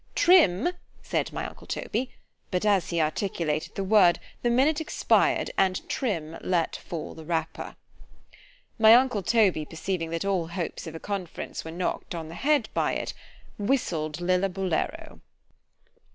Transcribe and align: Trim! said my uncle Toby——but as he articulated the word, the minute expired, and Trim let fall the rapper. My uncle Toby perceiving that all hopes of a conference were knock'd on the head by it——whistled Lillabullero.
Trim! 0.15 0.69
said 1.03 1.31
my 1.31 1.45
uncle 1.45 1.67
Toby——but 1.67 2.65
as 2.65 2.89
he 2.89 2.99
articulated 2.99 3.75
the 3.75 3.83
word, 3.83 4.17
the 4.41 4.49
minute 4.49 4.81
expired, 4.81 5.51
and 5.59 5.87
Trim 5.87 6.39
let 6.41 6.75
fall 6.75 7.13
the 7.13 7.23
rapper. 7.23 7.75
My 8.79 8.95
uncle 8.95 9.21
Toby 9.21 9.63
perceiving 9.63 10.09
that 10.09 10.25
all 10.25 10.47
hopes 10.47 10.87
of 10.87 10.95
a 10.95 10.99
conference 10.99 11.63
were 11.63 11.69
knock'd 11.69 12.15
on 12.15 12.29
the 12.29 12.33
head 12.33 12.67
by 12.73 12.93
it——whistled 12.93 14.17
Lillabullero. 14.19 15.19